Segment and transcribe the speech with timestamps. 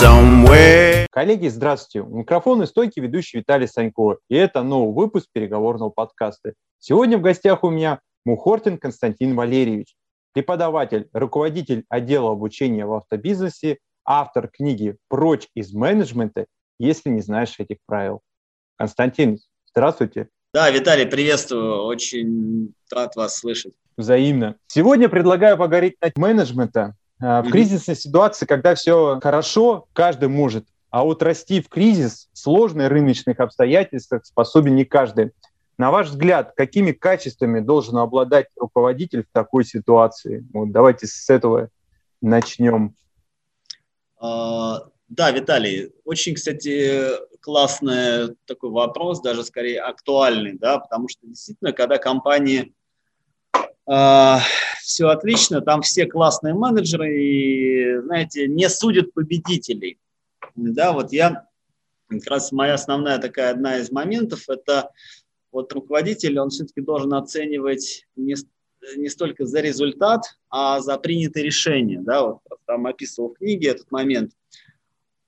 [0.00, 1.06] somewhere.
[1.10, 2.06] Коллеги, здравствуйте.
[2.06, 4.16] У микрофона стойки ведущий Виталий Санько.
[4.28, 6.54] И это новый выпуск переговорного подкаста.
[6.78, 9.94] Сегодня в гостях у меня Мухортин Константин Валерьевич,
[10.32, 16.46] преподаватель, руководитель отдела обучения в автобизнесе, автор книги «Прочь из менеджмента,
[16.78, 18.20] если не знаешь этих правил».
[18.76, 19.38] Константин,
[19.70, 20.28] здравствуйте.
[20.54, 21.84] Да, Виталий, приветствую.
[21.84, 23.74] Очень рад вас слышать.
[23.96, 24.56] Взаимно.
[24.68, 26.94] Сегодня предлагаю поговорить о менеджмента.
[27.22, 32.38] А, в кризисной ситуации, когда все хорошо, каждый может, а вот расти в кризис в
[32.38, 35.30] сложных рыночных обстоятельствах способен не каждый.
[35.78, 40.44] На ваш взгляд, какими качествами должен обладать руководитель в такой ситуации?
[40.52, 41.68] Вот давайте с этого
[42.20, 42.94] начнем.
[44.18, 47.08] А, да, Виталий, очень, кстати,
[47.40, 52.74] классный такой вопрос, даже скорее актуальный, да, потому что действительно, когда компании
[53.88, 54.36] э,
[54.82, 59.98] все отлично, там все классные менеджеры и, знаете, не судят победителей.
[60.54, 61.46] Да, вот я,
[62.08, 64.90] как раз моя основная такая одна из моментов, это
[65.50, 68.34] вот руководитель, он все-таки должен оценивать не,
[68.96, 73.90] не столько за результат, а за принятые решения, да, вот там описывал в книге этот
[73.90, 74.32] момент,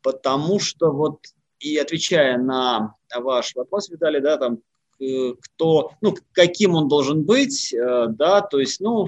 [0.03, 1.21] потому что вот
[1.61, 4.61] и отвечая на ваш вопрос, Виталий, да, там,
[4.99, 9.07] кто, ну, каким он должен быть, э, да, то есть, ну,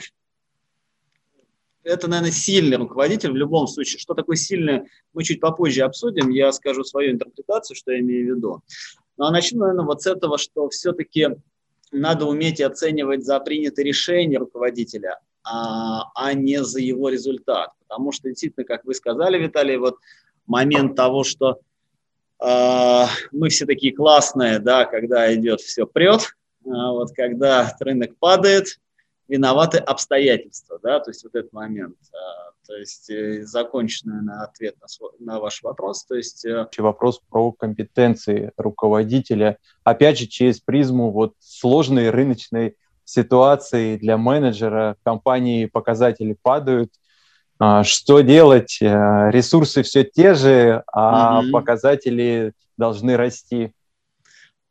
[1.87, 3.99] это, наверное, сильный руководитель в любом случае.
[3.99, 4.83] Что такое сильный,
[5.15, 8.63] мы чуть попозже обсудим, я скажу свою интерпретацию, что я имею в виду.
[9.17, 11.29] Ну, а начну, наверное, вот с этого, что все-таки
[11.93, 17.71] надо уметь оценивать за принятые решения руководителя, а, а не за его результат.
[17.87, 19.97] Потому что, действительно, как вы сказали, Виталий, вот
[20.47, 21.61] момент того, что
[22.45, 28.81] э, мы все такие классные, да, когда идет все прет, а вот когда рынок падает,
[29.29, 34.77] виноваты обстоятельства, да, то есть вот этот момент, а, то есть э, законченный наверное, ответ
[34.81, 36.45] на, свой, на ваш вопрос, то есть...
[36.45, 44.97] Э, вопрос про компетенции руководителя, опять же, через призму вот сложной рыночной ситуации для менеджера,
[45.03, 46.93] компании показатели падают,
[47.59, 48.79] а, что делать?
[48.81, 51.51] Э, ресурсы все те же, а mm-hmm.
[51.51, 53.73] показатели должны расти.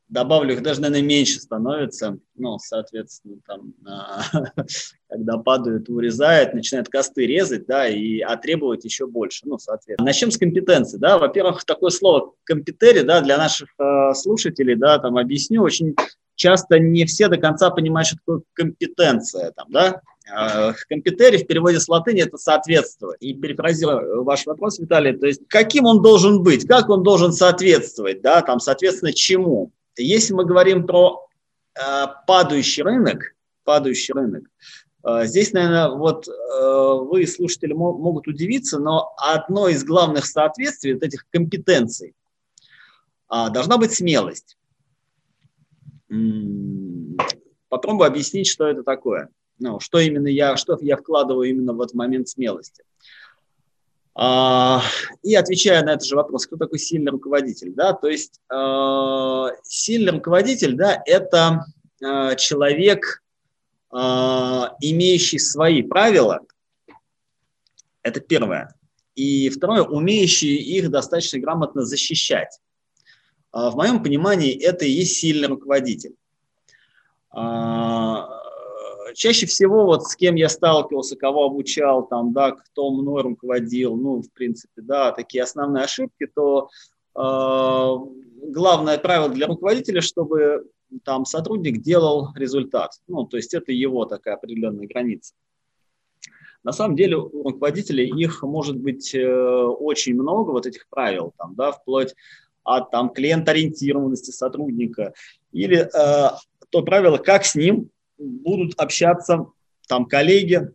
[0.07, 2.17] Добавлю, их даже, наверное, меньше становится.
[2.35, 4.21] Ну, соответственно, там, а,
[5.09, 9.41] когда падают, урезает, начинает косты резать, да, и а требовать еще больше.
[9.45, 10.05] Ну, соответственно.
[10.05, 11.17] Начнем с компетенции, да.
[11.17, 15.95] Во-первых, такое слово компетери, да, для наших э, слушателей, да, там объясню, очень
[16.35, 20.01] часто не все до конца понимают, что такое компетенция, там, да.
[20.89, 23.21] Компетери в переводе с латыни это соответствовать.
[23.21, 28.21] И перефразирую ваш вопрос, Виталий, то есть каким он должен быть, как он должен соответствовать,
[28.21, 29.71] да, там, соответственно, чему.
[29.97, 31.27] Если мы говорим про
[31.75, 31.81] э,
[32.27, 34.43] падающий рынок, падающий рынок,
[35.03, 41.03] э, здесь, наверное, вот э, вы, слушатели, могут удивиться, но одно из главных соответствий вот
[41.03, 42.13] этих компетенций
[43.31, 44.57] э, должна быть смелость.
[47.69, 49.29] Попробую объяснить, что это такое.
[49.57, 52.83] Ну, что именно я, что я вкладываю именно в этот момент смелости.
[54.17, 54.81] А,
[55.23, 60.13] и отвечая на этот же вопрос, кто такой сильный руководитель, да, то есть э, сильный
[60.13, 61.65] руководитель, да, это
[62.01, 63.21] э, человек,
[63.91, 66.41] имеющий свои правила,
[68.01, 68.75] это первое,
[69.15, 72.59] и второе, умеющий их достаточно грамотно защищать.
[73.53, 76.13] В моем понимании это и есть сильный руководитель
[79.15, 84.21] чаще всего вот с кем я сталкивался, кого обучал, там, да, кто мной руководил, ну,
[84.21, 86.69] в принципе, да, такие основные ошибки, то
[87.15, 90.69] э, главное правило для руководителя, чтобы
[91.03, 92.91] там сотрудник делал результат.
[93.07, 95.33] Ну, то есть это его такая определенная граница.
[96.63, 101.55] На самом деле у руководителей их может быть э, очень много, вот этих правил, там,
[101.55, 102.15] да, вплоть
[102.63, 105.13] от там, клиент-ориентированности сотрудника
[105.51, 106.29] или э,
[106.71, 109.47] то правило, как с ним будут общаться
[109.87, 110.71] там коллеги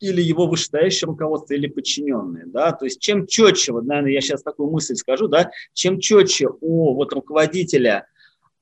[0.00, 4.42] или его вышестоящее руководство, или подчиненные, да, то есть чем четче, вот, наверное, я сейчас
[4.42, 8.06] такую мысль скажу, да, чем четче у вот руководителя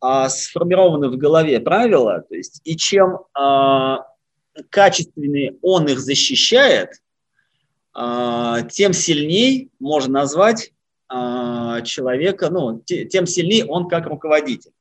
[0.00, 4.06] а, сформированы в голове правила, то есть и чем а,
[4.70, 6.90] качественнее он их защищает,
[7.94, 10.73] а, тем сильнее можно назвать
[11.08, 14.73] а, человека, ну, те, тем сильнее он как руководитель.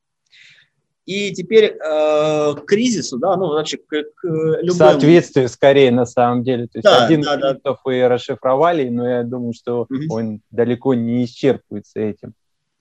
[1.11, 4.73] И теперь э, к кризису, да, ну вообще к, к любому...
[4.73, 6.67] Соответствие скорее на самом деле.
[6.67, 7.77] То есть да, один да, да.
[7.83, 10.13] вы расшифровали, но я думаю, что угу.
[10.15, 12.33] он далеко не исчерпывается этим.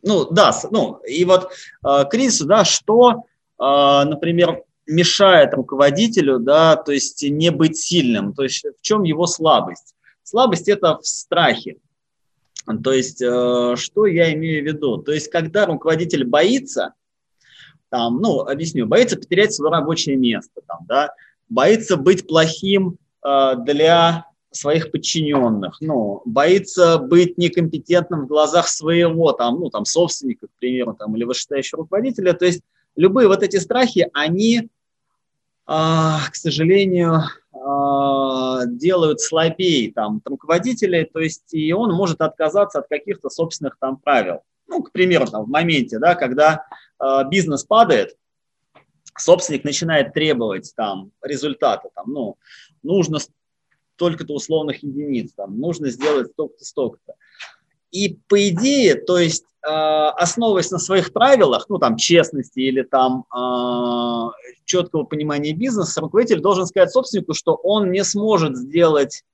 [0.03, 1.51] Ну да, ну и вот
[1.85, 3.25] э, кризису, да, что,
[3.59, 9.27] э, например, мешает руководителю, да, то есть не быть сильным, то есть в чем его
[9.27, 9.97] слабость?
[10.23, 11.79] Слабость это в страхе.
[12.85, 14.99] То есть, э, что я имею в виду?
[14.99, 16.95] То есть, когда руководитель боится,
[17.91, 21.13] там, ну, объясню, боится потерять свое рабочее место, там, да,
[21.49, 29.61] боится быть плохим э, для своих подчиненных, ну, боится быть некомпетентным в глазах своего, там,
[29.61, 32.33] ну, там, собственника, к примеру, там, или вышестоящего руководителя.
[32.33, 32.63] То есть
[32.97, 34.69] любые вот эти страхи, они,
[35.67, 37.23] а, к сожалению,
[37.53, 43.97] а, делают слабее там руководителей, то есть и он может отказаться от каких-то собственных там
[43.97, 44.41] правил.
[44.71, 46.65] Ну, к примеру, там, в моменте, да, когда
[47.03, 48.17] э, бизнес падает,
[49.19, 52.39] собственник начинает требовать там результата, там, ну,
[52.85, 53.19] нужно
[53.97, 57.15] столько-то условных единиц, там, нужно сделать столько-то, столько-то.
[57.91, 63.25] И по идее, то есть, э, основываясь на своих правилах, ну, там, честности или там
[63.35, 64.31] э,
[64.67, 69.25] четкого понимания бизнеса, руководитель должен сказать собственнику, что он не сможет сделать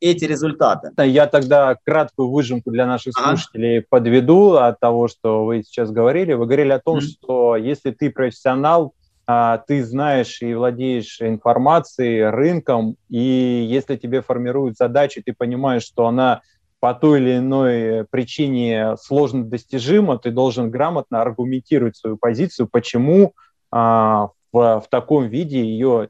[0.00, 0.90] эти результаты.
[1.04, 3.86] Я тогда краткую выжимку для наших слушателей ага.
[3.88, 6.34] подведу от того, что вы сейчас говорили.
[6.34, 7.00] Вы говорили о том, mm-hmm.
[7.00, 8.92] что если ты профессионал,
[9.26, 16.06] а, ты знаешь и владеешь информацией, рынком, и если тебе формируют задачи, ты понимаешь, что
[16.06, 16.42] она
[16.78, 23.32] по той или иной причине сложно достижима, ты должен грамотно аргументировать свою позицию, почему
[23.72, 26.08] а, в, в таком виде ее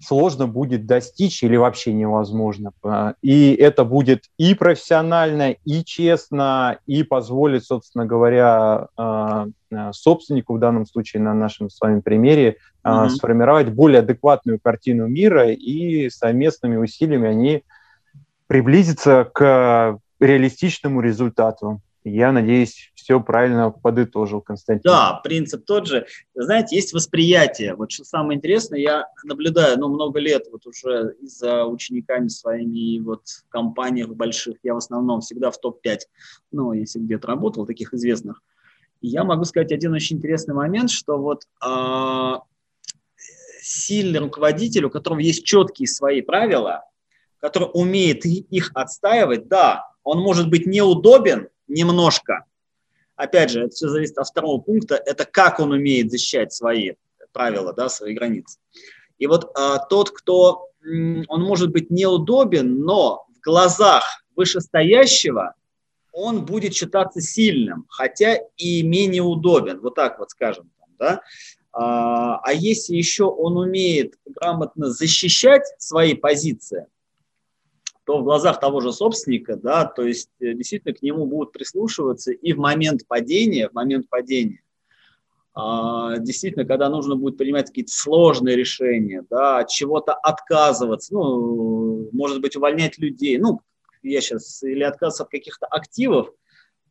[0.00, 2.72] сложно будет достичь или вообще невозможно.
[2.82, 10.54] А, и это будет и профессионально, и честно, и позволит, собственно говоря, а, а, собственнику,
[10.54, 13.08] в данном случае на нашем с вами примере, mm-hmm.
[13.10, 17.62] сформировать более адекватную картину мира, и совместными усилиями они
[18.46, 21.80] приблизятся к реалистичному результату.
[22.02, 24.82] Я надеюсь, все правильно подытожил, Константин.
[24.84, 26.06] Да, принцип тот же.
[26.34, 27.74] Знаете, есть восприятие.
[27.74, 33.00] Вот что самое интересное, я наблюдаю, ну, много лет вот уже за учениками своими и
[33.00, 35.98] вот в компаниях больших, я в основном всегда в топ-5,
[36.52, 38.42] ну, если где-то работал, таких известных.
[39.02, 42.42] И я могу сказать один очень интересный момент, что вот а,
[43.60, 46.84] сильный руководитель, у которого есть четкие свои правила,
[47.40, 52.44] который умеет их отстаивать, да, он может быть неудобен, немножко.
[53.16, 56.92] Опять же, это все зависит от второго пункта, это как он умеет защищать свои
[57.32, 58.58] правила, да, свои границы.
[59.18, 65.54] И вот а, тот, кто, он может быть неудобен, но в глазах вышестоящего
[66.12, 70.70] он будет считаться сильным, хотя и менее удобен, вот так вот скажем.
[70.98, 71.20] Да?
[71.72, 76.86] А, а если еще он умеет грамотно защищать свои позиции,
[78.10, 82.32] то в глазах того же собственника, да, то есть э, действительно к нему будут прислушиваться
[82.32, 84.64] и в момент падения, в момент падения,
[85.54, 92.40] а, действительно, когда нужно будет принимать какие-то сложные решения, да, от чего-то отказываться, ну, может
[92.40, 93.60] быть, увольнять людей, ну,
[94.02, 96.32] я сейчас, или отказываться от каких-то активов,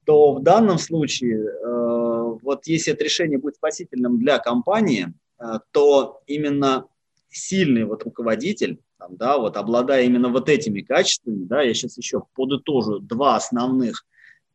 [0.05, 6.21] то в данном случае, э, вот если это решение будет спасительным для компании, э, то
[6.27, 6.85] именно
[7.29, 12.23] сильный вот руководитель, там, да, вот обладая именно вот этими качествами, да, я сейчас еще
[12.35, 14.05] подытожу два основных.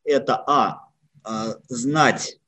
[0.05, 0.89] Это а,
[1.23, 2.39] а знать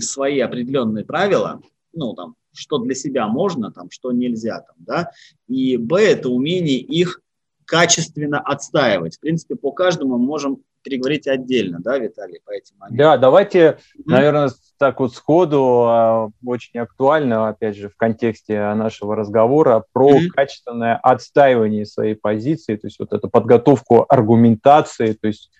[0.00, 1.60] свои определенные правила,
[1.92, 5.10] ну там, что для себя можно, там, что нельзя, там, да,
[5.48, 7.20] и б это умение их
[7.64, 9.16] качественно отстаивать.
[9.16, 12.98] В принципе, по каждому мы можем переговорить отдельно, да, Виталий, по этим моментам.
[12.98, 19.84] Да, давайте, наверное, так вот сходу, а, очень актуально, опять же, в контексте нашего разговора,
[19.92, 20.28] про mm-hmm.
[20.28, 25.50] качественное отстаивание своей позиции, то есть вот эту подготовку аргументации, то есть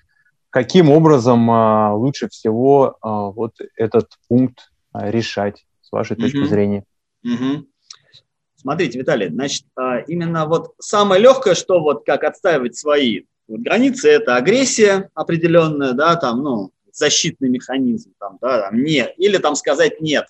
[0.51, 6.47] каким образом а, лучше всего а, вот этот пункт решать, с вашей точки mm-hmm.
[6.47, 6.85] зрения.
[7.27, 7.65] Mm-hmm.
[8.57, 9.67] Смотрите, Виталий, значит,
[10.07, 16.17] именно вот самое легкое, что вот как отстаивать свои вот границы, это агрессия определенная, да,
[16.17, 20.27] там, ну, защитный механизм, там, да, там, не, или там сказать нет,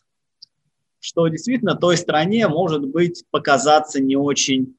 [1.00, 4.74] что действительно той стране может быть показаться не очень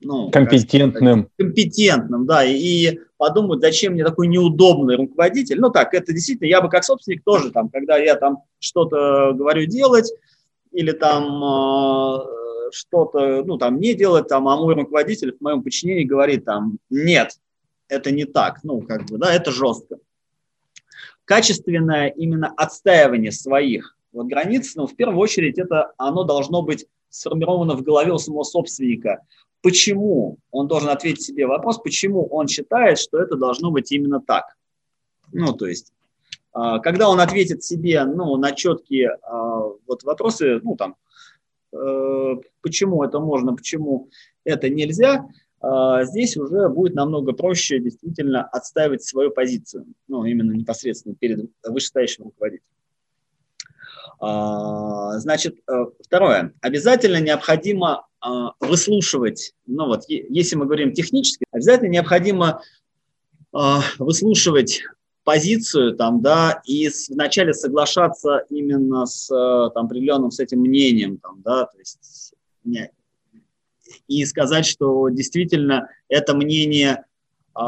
[0.00, 1.30] ну, компетентным.
[1.38, 5.58] Компетентным, да, и, и подумать, зачем мне такой неудобный руководитель.
[5.58, 9.66] Ну так, это действительно, я бы как собственник тоже там, когда я там что-то говорю
[9.66, 10.12] делать
[10.72, 12.18] или там э,
[12.72, 17.38] что-то, ну там не делать, там, а мой руководитель в моем подчинении говорит там, нет,
[17.88, 19.98] это не так, ну как бы, да, это жестко
[21.26, 27.74] качественное именно отстаивание своих вот границ, но в первую очередь это оно должно быть сформировано
[27.74, 29.20] в голове у самого собственника.
[29.60, 30.38] Почему?
[30.50, 34.56] Он должен ответить себе вопрос, почему он считает, что это должно быть именно так.
[35.32, 35.92] Ну, то есть,
[36.52, 40.94] а, когда он ответит себе ну, на четкие а, вот вопросы, ну, там,
[41.72, 44.08] э, почему это можно, почему
[44.44, 45.28] это нельзя,
[45.62, 52.64] здесь уже будет намного проще действительно отстаивать свою позицию, ну, именно непосредственно перед вышестоящим руководителем.
[54.18, 55.72] А, значит, э,
[56.04, 56.54] второе.
[56.60, 62.62] Обязательно необходимо а, выслушивать, ну вот, если мы говорим технически, обязательно необходимо
[63.98, 64.82] выслушивать
[65.24, 71.40] позицию там, да, и вначале соглашаться именно с э, там, определенным с этим мнением, там,
[71.42, 72.34] да, то есть
[74.08, 77.04] и сказать, что действительно это мнение
[77.54, 77.60] э,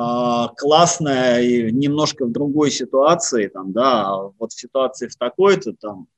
[0.56, 6.08] классное и немножко в другой ситуации, там, да, а вот в ситуации в такой-то, там,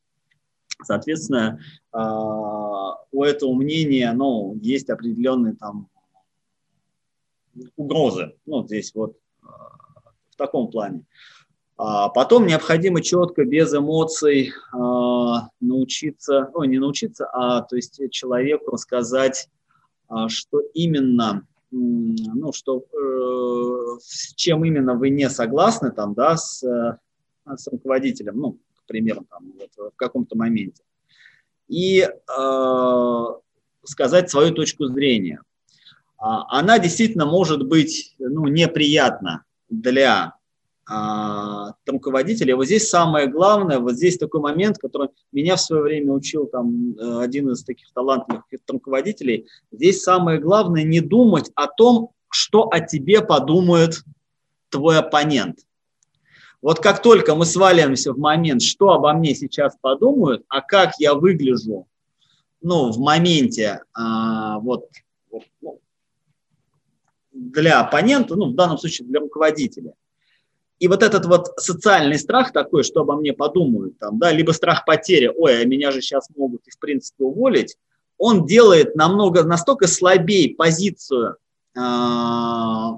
[0.82, 1.60] соответственно,
[1.92, 1.98] э,
[3.12, 5.88] у этого мнения, ну, есть определенные там
[7.76, 9.46] угрозы, ну, здесь вот э,
[10.30, 11.04] в таком плане.
[11.82, 14.52] А потом необходимо четко, без эмоций
[15.60, 19.59] научиться, ну, не научиться, а то есть человеку рассказать а,
[20.28, 26.98] что именно, ну, что, э, с чем именно вы не согласны там, да, с, э,
[27.56, 30.82] с руководителем, ну, к примеру, там, вот, в каком-то моменте.
[31.68, 33.24] И э,
[33.84, 35.42] сказать свою точку зрения.
[36.18, 40.34] А, она действительно может быть ну, неприятна для
[40.92, 42.56] а, руководителя.
[42.56, 46.96] Вот здесь самое главное, вот здесь такой момент, который меня в свое время учил там
[46.98, 49.46] э, один из таких талантливых руководителей.
[49.70, 54.02] Здесь самое главное не думать о том, что о тебе подумает
[54.68, 55.60] твой оппонент.
[56.60, 61.14] Вот как только мы сваливаемся в момент, что обо мне сейчас подумают, а как я
[61.14, 61.86] выгляжу,
[62.62, 64.88] ну, в моменте, а, вот,
[65.30, 65.80] вот ну,
[67.32, 69.94] для оппонента, ну, в данном случае для руководителя,
[70.80, 74.86] и вот этот вот социальный страх такой, что обо мне подумают, там, да, либо страх
[74.86, 77.76] потери, ой, а меня же сейчас могут и в принципе уволить,
[78.16, 81.36] он делает намного, настолько слабее позицию
[81.76, 81.80] э,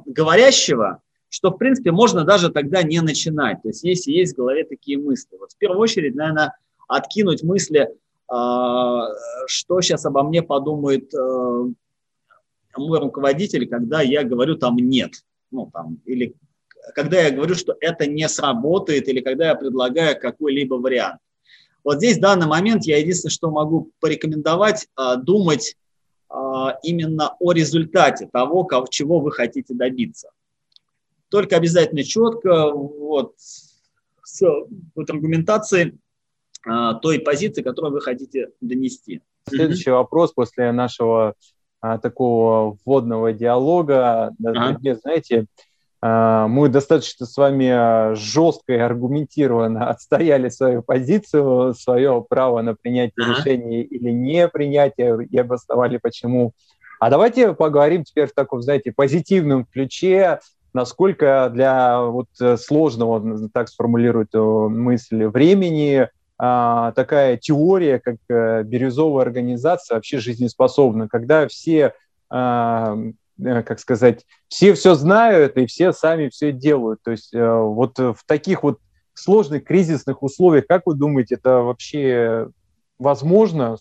[0.07, 3.61] говорящего, что, в принципе, можно даже тогда не начинать.
[3.62, 5.37] То есть, если есть в голове такие мысли.
[5.39, 7.89] Вот в первую очередь, наверное, откинуть мысли, э,
[9.47, 11.65] что сейчас обо мне подумает э,
[12.77, 15.25] мой руководитель, когда я говорю там «нет».
[15.51, 16.35] Ну, там, или
[16.95, 21.21] когда я говорю, что это не сработает или когда я предлагаю какой-либо вариант.
[21.85, 25.77] Вот здесь в данный момент я единственное, что могу порекомендовать, а, думать
[26.29, 30.31] а, именно о результате того, чего вы хотите добиться.
[31.29, 34.43] Только обязательно четко, вот, с
[34.95, 35.99] вот, аргументацией
[36.67, 39.23] а, той позиции, которую вы хотите донести.
[39.49, 39.95] Следующий mm-hmm.
[39.95, 41.35] вопрос после нашего
[41.81, 44.33] а, такого вводного диалога.
[44.45, 44.79] Ага.
[45.03, 45.47] Знаете,
[46.02, 53.25] мы достаточно с вами а, жестко и аргументированно отстояли свою позицию, свое право на принятие
[53.25, 53.38] ага.
[53.38, 56.52] решений или не принятие, и обосновали почему.
[56.99, 60.40] А давайте поговорим теперь в таком, знаете, позитивном ключе,
[60.73, 62.28] насколько для вот
[62.59, 71.47] сложного, так сформулирует мысль, времени а, такая теория, как э, бирюзовая организация, вообще жизнеспособна, когда
[71.47, 71.92] все
[72.32, 72.97] Э,
[73.39, 77.01] как сказать, все все знают и все сами все делают.
[77.03, 78.79] То есть э, вот в таких вот
[79.15, 82.49] сложных кризисных условиях, как вы думаете, это вообще
[82.99, 83.77] возможно?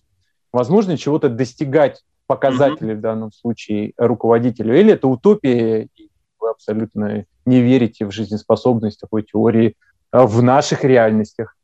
[0.51, 2.97] Возможно чего-то достигать показателей mm-hmm.
[2.97, 4.77] в данном случае руководителю?
[4.77, 9.75] Или это утопия, и вы абсолютно не верите в жизнеспособность такой теории
[10.11, 11.55] э, в наших реальностях?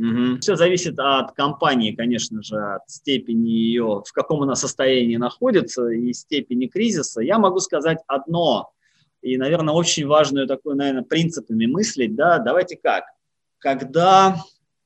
[0.00, 0.38] Угу.
[0.40, 6.14] Все зависит от компании, конечно же, от степени ее, в каком она состоянии находится и
[6.14, 7.20] степени кризиса.
[7.20, 8.70] Я могу сказать одно,
[9.20, 12.16] и, наверное, очень важную такую, наверное, принципами мыслить.
[12.16, 12.38] Да?
[12.38, 13.04] Давайте как?
[13.58, 14.36] Когда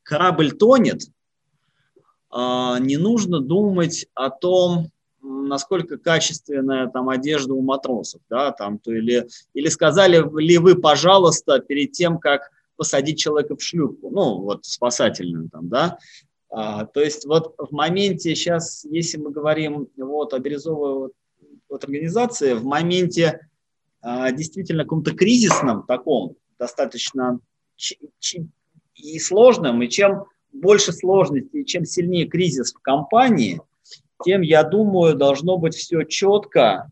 [0.03, 1.03] корабль тонет,
[2.29, 4.89] а, не нужно думать о том,
[5.23, 11.61] насколько качественная там одежда у матросов, да, там, то или, или сказали ли вы, пожалуйста,
[11.61, 15.99] перед тем, как посадить человека в шлюпку, ну, вот спасательную там, да.
[16.51, 21.13] А, то есть вот в моменте сейчас, если мы говорим вот о бирюзовой вот,
[21.69, 23.49] вот организации, в моменте
[24.01, 27.41] а, действительно каком-то кризисном таком, достаточно
[28.95, 33.61] и сложном, и чем больше сложности, и чем сильнее кризис в компании,
[34.25, 36.91] тем, я думаю, должно быть все четко,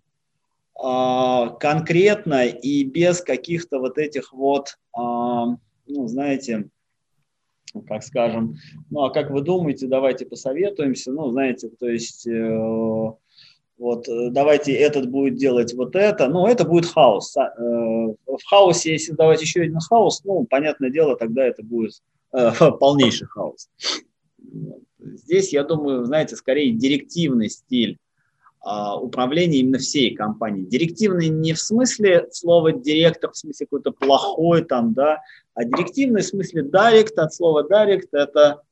[0.74, 5.56] а, конкретно и без каких-то вот этих вот а,
[5.92, 6.68] ну, знаете,
[7.86, 8.56] как скажем,
[8.90, 13.12] ну, а как вы думаете, давайте посоветуемся, ну, знаете, то есть, э,
[13.78, 17.36] вот, давайте этот будет делать вот это, ну, это будет хаос.
[17.36, 22.50] Э, в хаосе, если давать еще один хаос, ну, понятное дело, тогда это будет э,
[22.80, 23.68] полнейший хаос.
[24.98, 27.98] Здесь, я думаю, знаете, скорее директивный стиль
[28.64, 30.64] а, управления именно всей компании.
[30.64, 35.20] Директивный не в смысле слова директор, в смысле какой-то плохой там, да,
[35.54, 38.62] а директивный в смысле direct, от слова direct это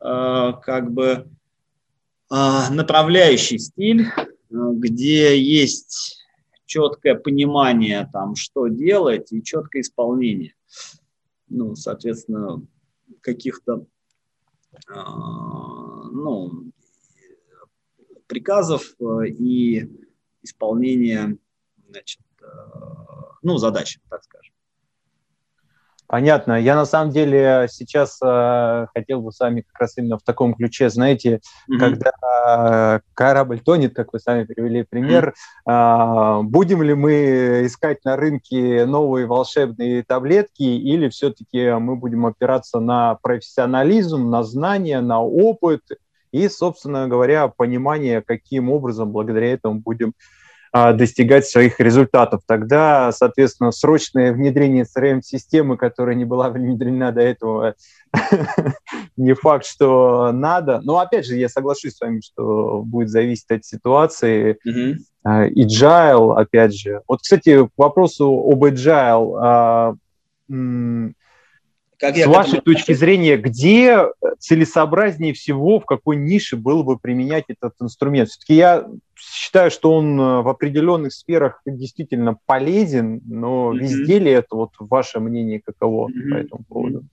[0.00, 1.28] э, как бы
[2.30, 4.06] э, направляющий стиль,
[4.48, 6.24] где есть
[6.64, 10.54] четкое понимание, там, что делать, и четкое исполнение.
[11.48, 12.66] Ну, соответственно,
[13.20, 13.84] каких-то
[14.88, 16.72] э, ну,
[18.26, 19.90] приказов э, и
[20.42, 21.36] исполнения
[21.88, 22.46] значит, э,
[23.42, 24.56] ну, задач, так скажем.
[26.08, 26.60] Понятно.
[26.60, 30.54] Я на самом деле сейчас э, хотел бы с вами как раз именно в таком
[30.54, 31.78] ключе, знаете, mm-hmm.
[31.78, 32.12] когда
[32.48, 35.34] э, корабль тонет, как вы сами привели пример,
[35.68, 36.40] mm-hmm.
[36.40, 42.78] э, будем ли мы искать на рынке новые волшебные таблетки или все-таки мы будем опираться
[42.78, 45.82] на профессионализм, на знания, на опыт
[46.36, 50.12] и, собственно говоря, понимание, каким образом благодаря этому будем
[50.72, 52.42] а, достигать своих результатов.
[52.46, 57.74] Тогда, соответственно, срочное внедрение CRM-системы, которая не была внедрена до этого,
[59.16, 60.80] не факт, что надо.
[60.82, 64.58] Но, опять же, я соглашусь с вами, что будет зависеть от ситуации.
[64.68, 65.52] Mm-hmm.
[65.56, 67.00] Agile, опять же.
[67.08, 69.96] Вот, кстати, к вопросу об Agile.
[71.98, 77.74] Как С вашей точки зрения, где целесообразнее всего, в какой нише было бы применять этот
[77.80, 78.28] инструмент?
[78.28, 78.86] Все-таки я
[79.16, 83.78] считаю, что он э, в определенных сферах действительно полезен, но mm-hmm.
[83.78, 86.30] везде ли это вот ваше мнение каково mm-hmm.
[86.30, 87.04] по этому поводу?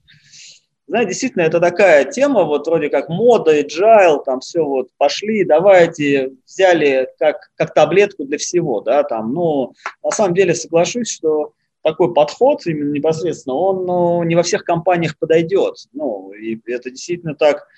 [0.86, 6.32] Знаете, действительно, это такая тема, вот вроде как мода, agile, там все вот пошли, давайте,
[6.46, 9.72] взяли как, как таблетку для всего, да, там, ну,
[10.02, 15.18] на самом деле соглашусь, что такой подход именно непосредственно, он ну, не во всех компаниях
[15.18, 15.74] подойдет.
[15.92, 17.68] Ну, и это действительно так,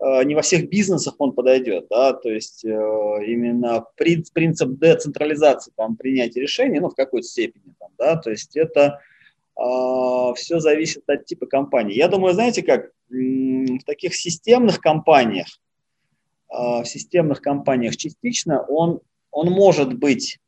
[0.00, 5.96] э, не во всех бизнесах он подойдет, да, то есть э, именно принцип децентрализации там
[5.96, 9.00] принятия решений, ну, в какой-то степени там, да, то есть это
[9.58, 11.96] э, все зависит от типа компании.
[11.96, 15.46] Я думаю, знаете как, в таких системных компаниях,
[16.48, 19.00] в системных компаниях частично он,
[19.30, 20.38] он может быть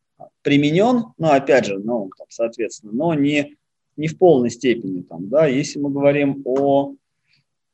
[0.46, 3.56] применен, ну, опять же, ну, там, соответственно, но не,
[3.96, 5.02] не в полной степени.
[5.02, 5.46] Там, да.
[5.46, 6.94] Если мы говорим о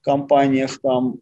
[0.01, 1.21] компаниях, там,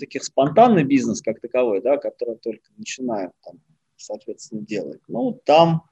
[0.00, 3.60] таких спонтанный бизнес как таковой, да, которые только начинают, там,
[3.98, 5.82] соответственно, делать, ну, там,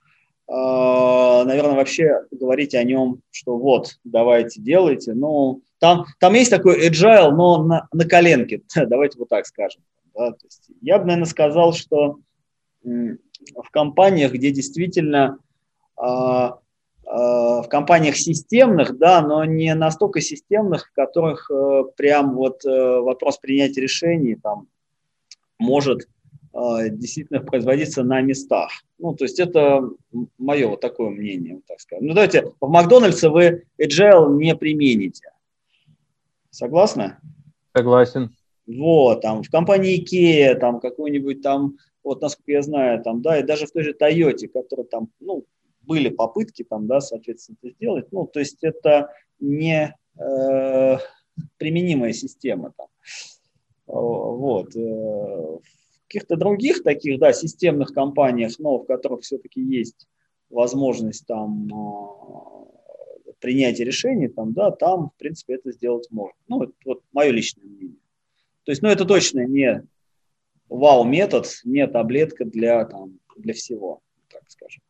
[0.48, 6.88] э, наверное, вообще говорить о нем, что вот, давайте, делайте, ну, там, там есть такой
[6.88, 9.82] agile, но на, на коленке, давайте вот так скажем.
[10.14, 12.20] Да, то есть я бы, наверное, сказал, что
[12.86, 15.38] в компаниях, где действительно
[15.96, 16.58] а,
[17.06, 23.00] а, в компаниях системных, да, но не настолько системных, в которых э, прям вот э,
[23.00, 24.68] вопрос принятия решений там
[25.58, 26.08] может
[26.52, 28.70] а, действительно производиться на местах.
[28.98, 29.88] Ну, то есть это
[30.38, 32.02] мое вот такое мнение, так сказать.
[32.02, 35.32] Ну, давайте, в Макдональдсе вы agile не примените.
[36.50, 37.18] Согласны?
[37.74, 38.34] Согласен.
[38.66, 43.42] Вот, там, в компании IKEA, там, какой-нибудь там вот насколько я знаю, там, да, и
[43.42, 45.44] даже в той же Toyota, которая там, ну,
[45.82, 50.98] были попытки там, да, соответственно, это сделать, ну, то есть это не э,
[51.58, 52.86] применимая система там.
[53.86, 54.74] Вот.
[54.76, 55.60] Э, в
[56.08, 60.06] каких-то других таких, да, системных компаниях, но в которых все-таки есть
[60.48, 66.38] возможность там э, принятия решений, там, да, там, в принципе, это сделать можно.
[66.46, 67.98] Ну, это вот мое личное мнение.
[68.62, 69.84] То есть, ну, это точно не
[70.68, 74.00] вау-метод, не таблетка для, там, для всего,
[74.30, 74.82] так скажем.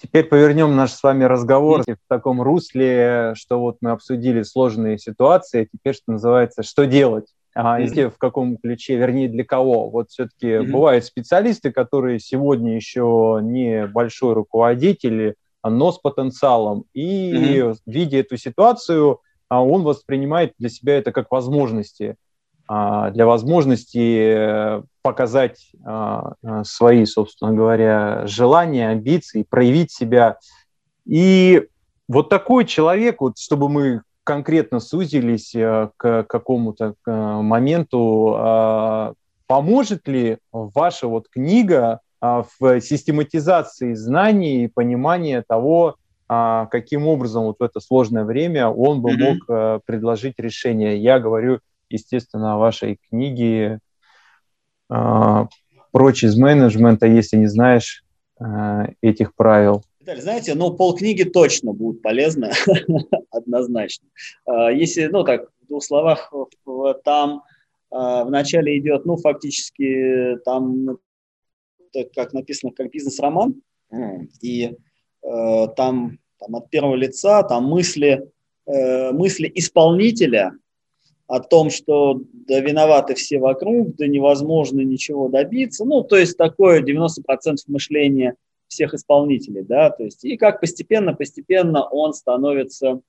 [0.00, 5.62] Теперь повернем наш с вами разговор в таком русле, что вот мы обсудили сложные ситуации,
[5.62, 7.26] а теперь, что называется, что делать?
[7.54, 8.10] А, mm-hmm.
[8.10, 9.88] в каком ключе, вернее, для кого?
[9.88, 10.70] Вот все-таки mm-hmm.
[10.70, 16.84] бывают специалисты, которые сегодня еще не большой руководитель, но с потенциалом.
[16.92, 17.76] И mm-hmm.
[17.86, 22.16] видя эту ситуацию, а, он воспринимает для себя это как возможности.
[22.66, 30.38] А, для возможности показать а, а, свои, собственно говоря, желания, амбиции, проявить себя.
[31.04, 31.68] И
[32.08, 39.14] вот такой человек, вот, чтобы мы конкретно сузились к какому-то моменту,
[39.46, 45.96] поможет ли ваша вот книга в систематизации знаний и понимания того,
[46.26, 50.96] каким образом вот в это сложное время он бы мог предложить решение.
[50.96, 53.80] Я говорю естественно, о вашей книге
[54.90, 55.46] э,
[55.92, 58.04] «Прочь из менеджмента, если не знаешь
[58.40, 58.44] э,
[59.00, 59.82] этих правил».
[60.00, 62.50] Виталий, знаете, ну, полкниги точно будут полезны,
[63.30, 64.08] однозначно.
[64.44, 66.32] А, если, ну, так, в двух словах,
[67.04, 67.42] там
[67.90, 70.98] вначале идет, ну, фактически, там
[72.14, 73.62] как написано, как бизнес-роман,
[74.40, 74.76] и
[75.22, 78.30] э, там, там от первого лица, там мысли,
[78.66, 80.52] э, мысли исполнителя
[81.26, 85.84] о том, что да виноваты все вокруг, да невозможно ничего добиться.
[85.84, 88.34] Ну, то есть такое 90% мышления
[88.68, 93.00] всех исполнителей, да, то есть и как постепенно-постепенно он становится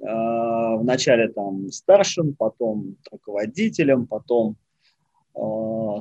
[0.00, 4.56] э, вначале там старшим, потом руководителем, потом
[5.34, 5.40] э,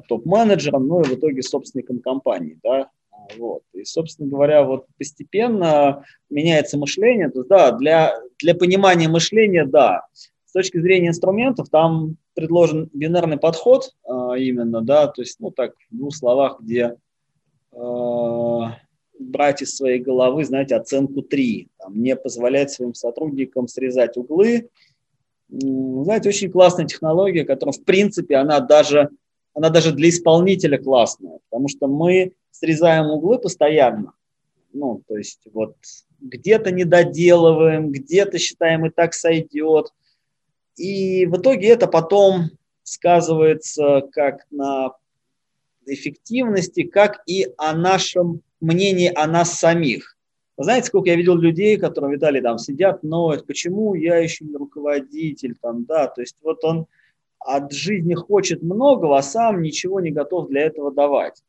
[0.07, 2.89] топ-менеджером, ну и в итоге собственником компании, да,
[3.37, 3.63] вот.
[3.73, 7.29] И, собственно говоря, вот постепенно меняется мышление.
[7.29, 10.05] То есть, да, для, для понимания мышления, да,
[10.53, 15.73] с точки зрения инструментов, там предложен бинарный подход а, именно, да, то есть, ну так,
[15.89, 16.95] в двух словах, где
[17.71, 18.75] а,
[19.17, 24.69] брать из своей головы, знаете, оценку 3, там, не позволять своим сотрудникам срезать углы.
[25.49, 29.09] Знаете, очень классная технология, которая, в принципе, она даже,
[29.55, 34.13] она даже для исполнителя классная, потому что мы срезаем углы постоянно.
[34.71, 35.77] Ну, то есть вот
[36.21, 39.91] где-то не доделываем, где-то считаем и так сойдет.
[40.75, 42.51] И в итоге это потом
[42.83, 44.93] сказывается как на
[45.85, 50.17] эффективности, как и о нашем мнении о нас самих.
[50.57, 55.55] Знаете, сколько я видел людей, которые, Виталий, там сидят, ноют, почему я еще не руководитель,
[55.59, 56.85] там, да, то есть вот он
[57.39, 61.43] от жизни хочет многого, а сам ничего не готов для этого давать.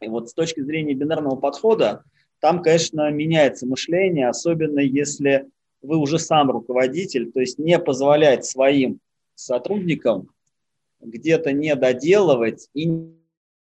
[0.00, 2.04] И вот с точки зрения бинарного подхода,
[2.40, 5.48] там, конечно, меняется мышление, особенно если
[5.84, 9.00] вы уже сам руководитель, то есть не позволять своим
[9.34, 10.30] сотрудникам
[11.00, 12.86] где-то не доделывать и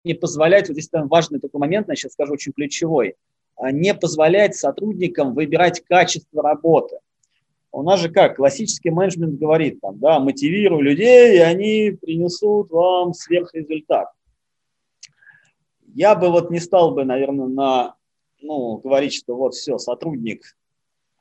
[0.03, 3.15] не позволять, вот здесь там важный такой момент, я сейчас скажу очень ключевой,
[3.57, 6.99] а не позволять сотрудникам выбирать качество работы.
[7.73, 13.15] У нас же как, классический менеджмент говорит, там, да, мотивируй людей, и они принесут вам
[13.15, 14.09] сверхрезультат.
[15.95, 17.95] Я бы вот не стал бы, наверное, на,
[18.41, 20.57] ну, говорить, что вот все, сотрудник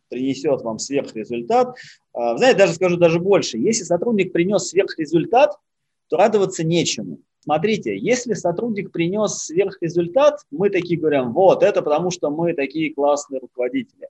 [0.10, 1.76] принесет вам сверхрезультат.
[2.14, 3.58] А, знаете, даже скажу даже больше.
[3.58, 5.58] Если сотрудник принес сверхрезультат,
[6.08, 7.20] то радоваться нечему.
[7.42, 13.40] Смотрите, если сотрудник принес сверхрезультат, мы такие говорим, вот, это потому что мы такие классные
[13.40, 14.10] руководители.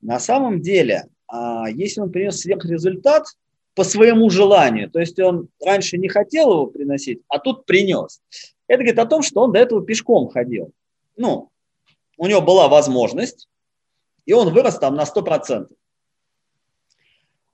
[0.00, 3.26] На самом деле, а, если он принес сверхрезультат
[3.74, 8.20] по своему желанию, то есть он раньше не хотел его приносить, а тут принес,
[8.68, 10.72] это говорит о том, что он до этого пешком ходил.
[11.16, 11.50] Ну,
[12.16, 13.48] у него была возможность,
[14.26, 15.68] и он вырос там на 100%.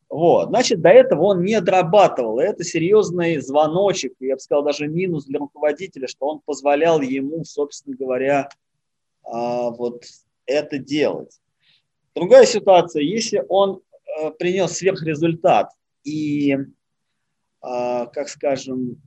[0.09, 0.49] Вот.
[0.49, 2.41] Значит, до этого он не дорабатывал.
[2.41, 7.45] И это серьезный звоночек, я бы сказал, даже минус для руководителя, что он позволял ему,
[7.45, 8.49] собственно говоря,
[9.23, 10.05] а, вот
[10.45, 11.41] это делать.
[12.15, 13.81] Другая ситуация, если он
[14.21, 15.71] э, принес сверхрезультат
[16.05, 16.59] и,
[17.63, 19.01] а, как скажем,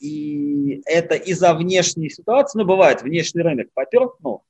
[0.00, 4.42] и это из-за внешней ситуации, ну, бывает, внешний рынок попер, ну,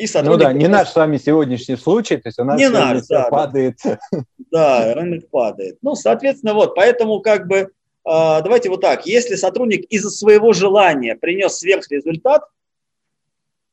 [0.00, 3.06] и Ну да, не наш с вами сегодняшний случай, то есть у нас не наш,
[3.06, 3.78] да, падает.
[4.50, 5.78] Да, рынок падает.
[5.82, 7.70] Ну, соответственно, вот, поэтому как бы,
[8.04, 12.44] а, давайте вот так, если сотрудник из-за своего желания принес сверхрезультат,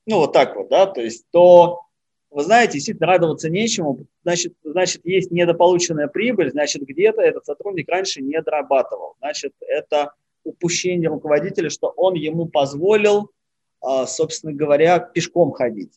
[0.06, 1.82] ну, вот так вот, да, то есть, то,
[2.30, 8.22] вы знаете, действительно радоваться нечему, значит, значит, есть недополученная прибыль, значит, где-то этот сотрудник раньше
[8.22, 10.12] не дорабатывал, значит, это
[10.44, 13.32] упущение руководителя, что он ему позволил,
[13.82, 15.94] а, собственно говоря, пешком ходить.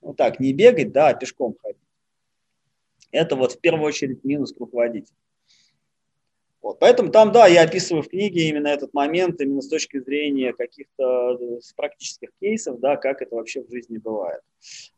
[0.00, 1.80] Вот так, не бегать, да, а пешком ходить.
[3.10, 5.16] Это вот в первую очередь минус к руководителю.
[6.66, 10.52] Вот, поэтому там, да, я описываю в книге именно этот момент, именно с точки зрения
[10.52, 14.40] каких-то э, практических кейсов, да, как это вообще в жизни бывает.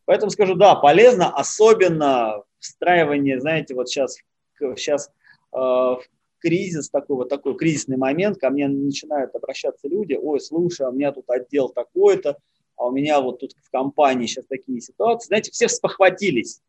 [0.06, 4.16] Поэтому скажу, да, полезно, особенно встраивание, знаете, вот сейчас,
[4.58, 6.00] сейчас э, в
[6.38, 10.92] кризис, такой вот такой кризисный момент, ко мне начинают обращаться люди, ой, слушай, а у
[10.92, 12.38] меня тут отдел такой-то,
[12.78, 16.62] а у меня вот тут в компании сейчас такие ситуации, знаете, все спохватились.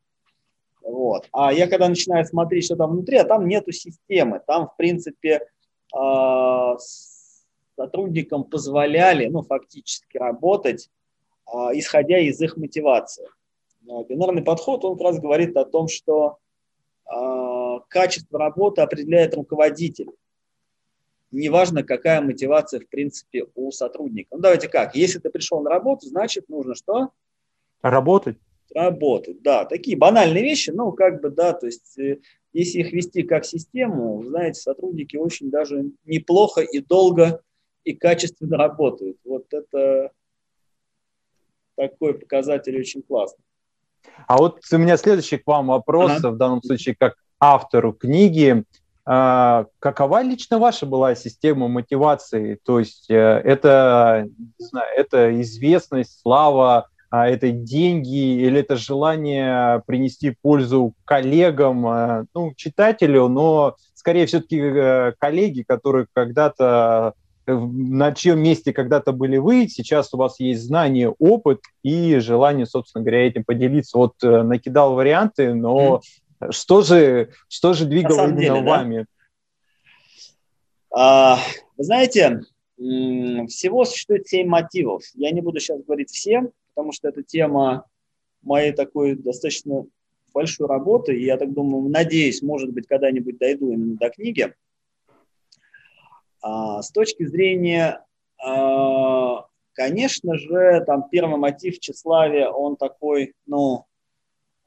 [0.81, 1.29] Вот.
[1.31, 5.47] А я когда начинаю смотреть, что там внутри, а там нету системы, там, в принципе,
[5.95, 6.77] а,
[7.75, 10.89] сотрудникам позволяли, ну, фактически работать,
[11.45, 13.27] а, исходя из их мотивации.
[13.81, 16.37] Бинарный подход, он как раз говорит о том, что
[17.87, 20.11] качество работы определяет руководитель.
[21.31, 24.35] Неважно, какая мотивация, в принципе, у сотрудника.
[24.35, 24.95] Ну, давайте как.
[24.95, 27.09] Если ты пришел на работу, значит, нужно что?
[27.81, 28.37] Работать.
[28.73, 29.65] Работать, да.
[29.65, 32.19] Такие банальные вещи, ну, как бы, да, то есть, э,
[32.53, 37.41] если их вести как систему, знаете, сотрудники очень даже неплохо и долго
[37.83, 39.17] и качественно работают.
[39.23, 40.11] Вот это
[41.75, 43.43] такой показатель очень классный.
[44.27, 46.31] А вот у меня следующий к вам вопрос, ага.
[46.31, 48.63] в данном случае как автору книги.
[49.11, 52.59] А, какова лично ваша была система мотивации?
[52.63, 54.27] То есть э, это,
[54.59, 62.25] не знаю, это известность, слава, а, это деньги или это желание принести пользу коллегам, а,
[62.35, 67.15] ну, читателю, но скорее все-таки э, коллеги, которые когда-то
[67.47, 72.67] э, на чьем месте когда-то были вы, сейчас у вас есть знание, опыт и желание,
[72.67, 73.97] собственно говоря, этим поделиться.
[73.97, 76.01] Вот накидал варианты, но mm
[76.51, 78.97] что же, что же двигало именно деле, вами?
[78.97, 79.05] Да?
[80.91, 81.39] А,
[81.77, 82.41] вы знаете,
[82.77, 85.03] всего существует семь мотивов.
[85.13, 87.85] Я не буду сейчас говорить все, потому что это тема
[88.41, 89.85] моей такой достаточно
[90.33, 91.15] большой работы.
[91.15, 94.53] И я так думаю, надеюсь, может быть, когда-нибудь дойду именно до книги.
[96.41, 98.05] А, с точки зрения,
[98.41, 103.85] а, конечно же, там первый мотив тщеславия, он такой, ну,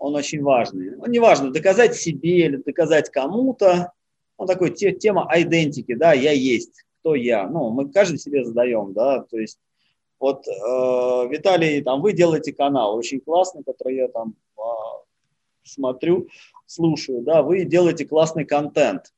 [0.03, 0.99] он очень важный.
[0.99, 3.93] Он не важно, доказать себе или доказать кому-то.
[4.37, 7.47] Он такой те, тема идентики, да, я есть, кто я.
[7.47, 9.61] Ну, мы каждый себе задаем, да, то есть
[10.19, 14.63] вот, э, Виталий, там, вы делаете канал очень классный, который я там э,
[15.63, 16.27] смотрю,
[16.67, 19.13] слушаю, да, вы делаете классный контент.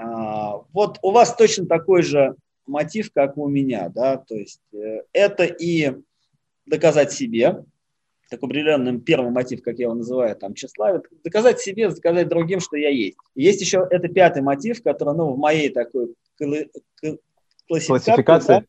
[0.00, 5.02] Э, вот у вас точно такой же мотив, как у меня, да, то есть э,
[5.12, 5.92] это и
[6.64, 7.64] доказать себе,
[8.32, 12.76] такой определенный первый мотив, как я его называю, там, тщеславие, доказать себе, доказать другим, что
[12.76, 13.16] я есть.
[13.34, 17.18] есть еще это пятый мотив, который, ну, в моей такой классификации,
[17.68, 18.52] классификации.
[18.52, 18.64] Да,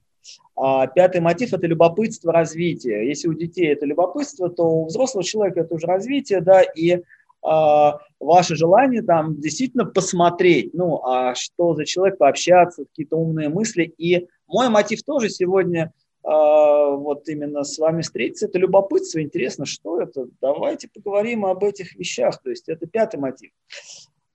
[0.55, 3.07] а пятый мотив– это любопытство, развитие.
[3.07, 7.01] Если у детей это любопытство, то у взрослого человека это уже развитие, да, и
[7.41, 13.93] а, ваше желание там действительно посмотреть, ну, а что за человек, пообщаться, какие-то умные мысли.
[13.97, 15.93] И мой мотив тоже сегодня–
[16.23, 18.45] вот именно с вами встретиться.
[18.45, 20.27] Это любопытство, интересно, что это.
[20.41, 22.41] Давайте поговорим об этих вещах.
[22.41, 23.51] То есть это пятый мотив.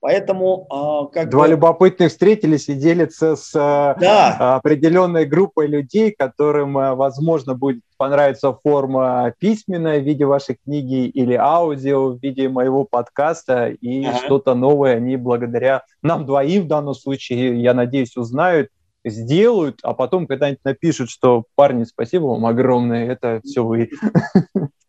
[0.01, 1.49] Поэтому а, как Два бы...
[1.49, 4.55] любопытных встретились и делятся с да.
[4.55, 12.11] определенной группой людей, которым, возможно, будет понравиться форма письменная в виде вашей книги или аудио
[12.11, 14.17] в виде моего подкаста, и ага.
[14.19, 18.69] что-то новое они благодаря нам двоим в данном случае, я надеюсь, узнают
[19.05, 23.89] сделают, а потом когда-нибудь напишут, что парни, спасибо вам огромное, это все вы.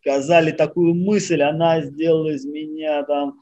[0.00, 3.40] Сказали такую мысль, она сделала из меня там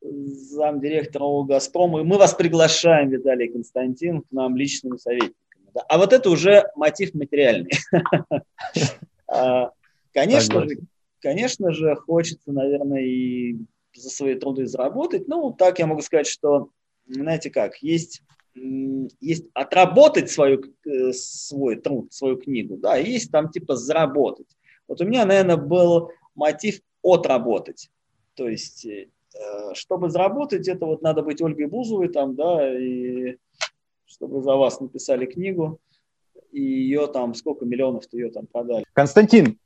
[0.00, 5.36] замдиректора «Газпрома», и мы вас приглашаем, Виталий Константин, к нам личными советниками.
[5.88, 7.70] А вот это уже мотив материальный.
[9.34, 9.70] А,
[10.12, 10.76] конечно же,
[11.20, 13.56] конечно же, хочется, наверное, и
[13.94, 15.26] за свои труды заработать.
[15.26, 16.68] Ну, так я могу сказать, что,
[17.06, 18.20] знаете как, есть
[18.54, 24.48] есть отработать свою, э, свой труд, свою книгу, да, есть там типа заработать.
[24.88, 27.90] Вот у меня, наверное, был мотив отработать.
[28.34, 29.08] То есть, э,
[29.74, 33.36] чтобы заработать, это вот надо быть Ольгой Бузовой там, да, и
[34.04, 35.80] чтобы за вас написали книгу,
[36.50, 38.84] и ее там, сколько миллионов ее там продали.
[38.92, 39.58] Константин,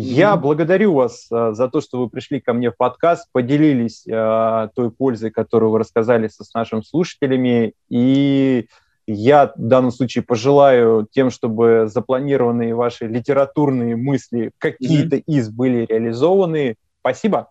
[0.00, 4.68] я благодарю вас а, за то, что вы пришли ко мне в подкаст, поделились а,
[4.76, 7.72] той пользой, которую вы рассказали с нашими слушателями.
[7.88, 8.68] И
[9.08, 15.24] я в данном случае пожелаю тем, чтобы запланированные ваши литературные мысли, какие-то mm-hmm.
[15.26, 16.76] из были реализованы.
[17.00, 17.50] Спасибо.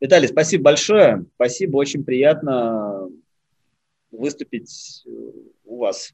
[0.00, 1.24] Виталий, спасибо большое.
[1.34, 3.08] Спасибо, очень приятно
[4.12, 5.04] выступить
[5.64, 6.12] у вас.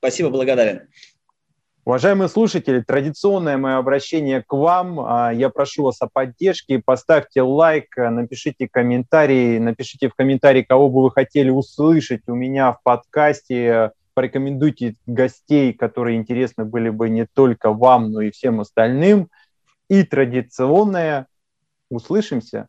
[0.00, 0.88] Спасибо, благодарен.
[1.88, 5.00] Уважаемые слушатели, традиционное мое обращение к вам.
[5.00, 6.82] А, я прошу вас о поддержке.
[6.84, 12.82] Поставьте лайк, напишите комментарий, напишите в комментарии, кого бы вы хотели услышать у меня в
[12.82, 13.92] подкасте.
[14.12, 19.30] Порекомендуйте гостей, которые интересны были бы не только вам, но и всем остальным.
[19.88, 21.26] И традиционное.
[21.88, 22.68] Услышимся